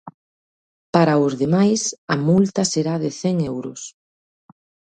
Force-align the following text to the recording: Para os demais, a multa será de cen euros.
Para 0.95 1.21
os 1.25 1.33
demais, 1.43 1.81
a 2.13 2.15
multa 2.27 2.61
será 2.73 2.95
de 3.03 3.11
cen 3.19 3.35
euros. 3.53 3.81